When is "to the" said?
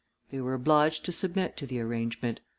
1.57-1.79